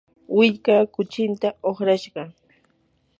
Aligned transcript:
willkaa 0.37 0.81
kuchinta 0.95 1.49
uqrashqa. 1.71 2.21